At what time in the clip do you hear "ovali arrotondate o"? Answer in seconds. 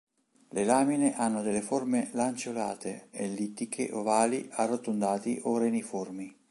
3.93-5.59